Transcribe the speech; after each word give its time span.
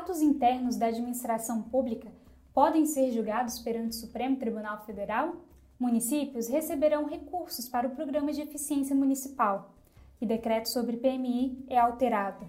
atos 0.00 0.22
internos 0.22 0.76
da 0.76 0.86
administração 0.86 1.60
pública 1.60 2.10
podem 2.54 2.86
ser 2.86 3.12
julgados 3.12 3.58
perante 3.58 3.90
o 3.90 4.00
Supremo 4.00 4.36
Tribunal 4.36 4.82
Federal? 4.86 5.36
Municípios 5.78 6.48
receberão 6.48 7.04
recursos 7.04 7.68
para 7.68 7.86
o 7.86 7.90
Programa 7.90 8.32
de 8.32 8.40
Eficiência 8.40 8.96
Municipal 8.96 9.74
e 10.18 10.24
decreto 10.24 10.70
sobre 10.70 10.96
PMI 10.96 11.66
é 11.68 11.78
alterado. 11.78 12.46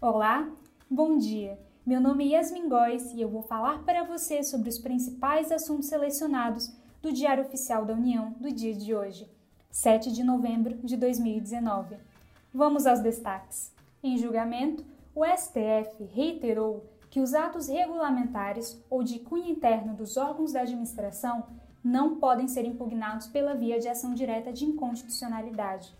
Olá, 0.00 0.48
bom 0.88 1.18
dia. 1.18 1.58
Meu 1.84 2.00
nome 2.00 2.32
é 2.32 2.36
Yasmin 2.36 2.68
Góes 2.68 3.12
e 3.12 3.20
eu 3.20 3.28
vou 3.28 3.42
falar 3.42 3.82
para 3.84 4.04
você 4.04 4.44
sobre 4.44 4.68
os 4.68 4.78
principais 4.78 5.50
assuntos 5.50 5.88
selecionados 5.88 6.72
do 7.02 7.12
Diário 7.12 7.44
Oficial 7.44 7.84
da 7.84 7.94
União 7.94 8.36
do 8.38 8.52
dia 8.52 8.72
de 8.72 8.94
hoje, 8.94 9.28
7 9.68 10.12
de 10.12 10.22
novembro 10.22 10.76
de 10.84 10.96
2019. 10.96 11.96
Vamos 12.54 12.86
aos 12.86 13.00
destaques. 13.00 13.74
Em 14.00 14.16
julgamento, 14.16 14.84
o 15.18 15.24
STF 15.24 16.04
reiterou 16.14 16.86
que 17.10 17.18
os 17.18 17.34
atos 17.34 17.66
regulamentares 17.66 18.80
ou 18.88 19.02
de 19.02 19.18
cunho 19.18 19.50
interno 19.50 19.92
dos 19.92 20.16
órgãos 20.16 20.52
da 20.52 20.60
administração 20.60 21.44
não 21.82 22.20
podem 22.20 22.46
ser 22.46 22.64
impugnados 22.64 23.26
pela 23.26 23.54
via 23.54 23.80
de 23.80 23.88
ação 23.88 24.14
direta 24.14 24.52
de 24.52 24.64
inconstitucionalidade. 24.64 25.92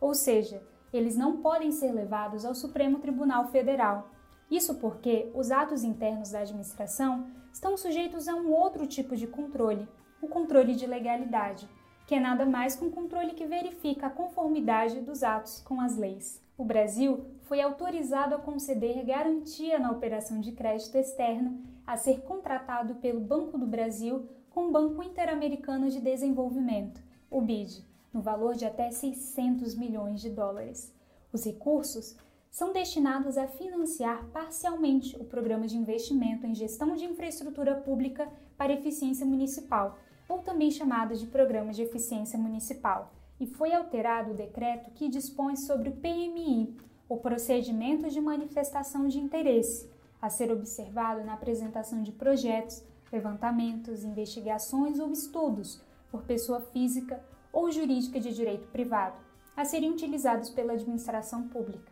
Ou 0.00 0.14
seja, 0.14 0.62
eles 0.92 1.16
não 1.16 1.38
podem 1.38 1.72
ser 1.72 1.90
levados 1.90 2.44
ao 2.44 2.54
Supremo 2.54 3.00
Tribunal 3.00 3.46
Federal 3.46 4.08
isso 4.48 4.76
porque 4.76 5.30
os 5.34 5.50
atos 5.50 5.82
internos 5.82 6.30
da 6.30 6.40
administração 6.40 7.26
estão 7.52 7.76
sujeitos 7.76 8.28
a 8.28 8.36
um 8.36 8.52
outro 8.52 8.86
tipo 8.86 9.16
de 9.16 9.26
controle, 9.26 9.88
o 10.22 10.28
controle 10.28 10.76
de 10.76 10.86
legalidade, 10.86 11.68
que 12.10 12.16
é 12.16 12.18
nada 12.18 12.44
mais 12.44 12.74
que 12.74 12.84
um 12.84 12.90
controle 12.90 13.34
que 13.34 13.46
verifica 13.46 14.08
a 14.08 14.10
conformidade 14.10 15.00
dos 15.00 15.22
atos 15.22 15.60
com 15.60 15.80
as 15.80 15.96
leis. 15.96 16.42
O 16.58 16.64
Brasil 16.64 17.24
foi 17.42 17.60
autorizado 17.60 18.34
a 18.34 18.38
conceder 18.38 19.06
garantia 19.06 19.78
na 19.78 19.92
operação 19.92 20.40
de 20.40 20.50
crédito 20.50 20.96
externo 20.96 21.62
a 21.86 21.96
ser 21.96 22.22
contratado 22.22 22.96
pelo 22.96 23.20
Banco 23.20 23.56
do 23.56 23.64
Brasil 23.64 24.28
com 24.50 24.66
o 24.66 24.72
Banco 24.72 25.04
Interamericano 25.04 25.88
de 25.88 26.00
Desenvolvimento, 26.00 27.00
o 27.30 27.40
BID, 27.40 27.86
no 28.12 28.20
valor 28.20 28.56
de 28.56 28.64
até 28.64 28.90
600 28.90 29.76
milhões 29.76 30.20
de 30.20 30.30
dólares. 30.30 30.92
Os 31.32 31.44
recursos 31.44 32.16
são 32.50 32.72
destinados 32.72 33.38
a 33.38 33.46
financiar 33.46 34.26
parcialmente 34.32 35.16
o 35.16 35.22
Programa 35.22 35.68
de 35.68 35.76
Investimento 35.76 36.44
em 36.44 36.56
Gestão 36.56 36.96
de 36.96 37.04
Infraestrutura 37.04 37.76
Pública 37.76 38.28
para 38.58 38.72
Eficiência 38.72 39.24
Municipal, 39.24 39.96
ou 40.30 40.38
também 40.38 40.70
chamado 40.70 41.16
de 41.16 41.26
Programa 41.26 41.72
de 41.72 41.82
Eficiência 41.82 42.38
Municipal, 42.38 43.12
e 43.40 43.46
foi 43.46 43.74
alterado 43.74 44.30
o 44.30 44.36
decreto 44.36 44.90
que 44.92 45.08
dispõe 45.08 45.56
sobre 45.56 45.88
o 45.88 45.96
PMI, 45.96 46.76
o 47.08 47.16
Procedimento 47.16 48.08
de 48.08 48.20
Manifestação 48.20 49.08
de 49.08 49.18
Interesse, 49.18 49.90
a 50.22 50.30
ser 50.30 50.52
observado 50.52 51.24
na 51.24 51.34
apresentação 51.34 52.02
de 52.02 52.12
projetos, 52.12 52.84
levantamentos, 53.10 54.04
investigações 54.04 55.00
ou 55.00 55.10
estudos 55.10 55.82
por 56.10 56.22
pessoa 56.22 56.60
física 56.60 57.20
ou 57.52 57.70
jurídica 57.70 58.20
de 58.20 58.32
direito 58.32 58.68
privado, 58.68 59.16
a 59.56 59.64
serem 59.64 59.90
utilizados 59.90 60.50
pela 60.50 60.74
administração 60.74 61.48
pública. 61.48 61.90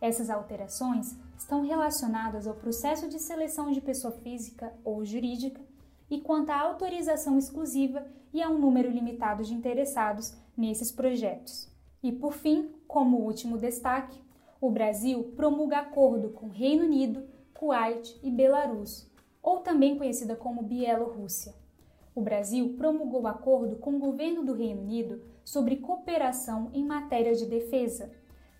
Essas 0.00 0.30
alterações 0.30 1.16
estão 1.36 1.62
relacionadas 1.62 2.46
ao 2.46 2.54
processo 2.54 3.08
de 3.08 3.18
seleção 3.18 3.70
de 3.70 3.80
pessoa 3.80 4.12
física 4.22 4.72
ou 4.84 5.04
jurídica 5.04 5.60
e 6.10 6.20
quanto 6.20 6.50
à 6.50 6.60
autorização 6.60 7.38
exclusiva 7.38 8.06
e 8.32 8.42
a 8.42 8.48
um 8.48 8.58
número 8.58 8.90
limitado 8.90 9.42
de 9.42 9.54
interessados 9.54 10.34
nesses 10.56 10.90
projetos. 10.90 11.68
E 12.02 12.12
por 12.12 12.32
fim, 12.32 12.70
como 12.86 13.18
último 13.18 13.56
destaque, 13.56 14.20
o 14.60 14.70
Brasil 14.70 15.32
promulga 15.36 15.78
acordo 15.78 16.30
com 16.30 16.48
Reino 16.48 16.84
Unido, 16.84 17.24
Kuwait 17.54 18.18
e 18.22 18.30
Belarus, 18.30 19.10
ou 19.42 19.60
também 19.60 19.96
conhecida 19.96 20.34
como 20.36 20.62
Bielorrússia. 20.62 21.54
O 22.14 22.20
Brasil 22.20 22.74
promulgou 22.76 23.26
acordo 23.26 23.76
com 23.76 23.96
o 23.96 23.98
governo 23.98 24.44
do 24.44 24.54
Reino 24.54 24.82
Unido 24.82 25.22
sobre 25.44 25.76
cooperação 25.76 26.70
em 26.72 26.84
matéria 26.84 27.34
de 27.34 27.46
defesa 27.46 28.10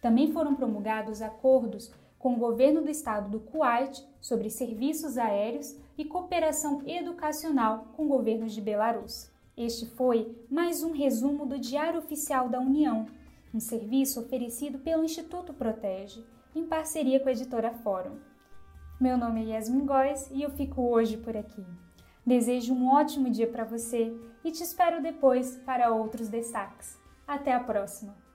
também 0.04 0.30
foram 0.32 0.54
promulgados 0.54 1.22
acordos 1.22 1.90
com 2.24 2.32
o 2.32 2.38
governo 2.38 2.80
do 2.80 2.90
estado 2.90 3.28
do 3.28 3.38
Kuwait 3.38 4.02
sobre 4.18 4.48
serviços 4.48 5.18
aéreos 5.18 5.76
e 5.98 6.06
cooperação 6.06 6.80
educacional 6.86 7.88
com 7.94 8.08
governos 8.08 8.54
de 8.54 8.62
Belarus. 8.62 9.30
Este 9.54 9.84
foi 9.84 10.34
mais 10.50 10.82
um 10.82 10.92
resumo 10.92 11.44
do 11.44 11.58
Diário 11.58 11.98
Oficial 11.98 12.48
da 12.48 12.58
União, 12.58 13.04
um 13.52 13.60
serviço 13.60 14.20
oferecido 14.20 14.78
pelo 14.78 15.04
Instituto 15.04 15.52
Protege, 15.52 16.24
em 16.56 16.64
parceria 16.64 17.20
com 17.20 17.28
a 17.28 17.32
editora 17.32 17.74
Fórum. 17.74 18.16
Meu 18.98 19.18
nome 19.18 19.42
é 19.42 19.56
Yasmin 19.56 19.84
Góes 19.84 20.30
e 20.32 20.40
eu 20.40 20.48
fico 20.48 20.80
hoje 20.80 21.18
por 21.18 21.36
aqui. 21.36 21.62
Desejo 22.24 22.72
um 22.72 22.90
ótimo 22.90 23.28
dia 23.28 23.48
para 23.48 23.64
você 23.64 24.16
e 24.42 24.50
te 24.50 24.62
espero 24.62 25.02
depois 25.02 25.58
para 25.66 25.92
outros 25.92 26.28
destaques. 26.28 26.98
Até 27.28 27.52
a 27.52 27.60
próxima! 27.60 28.33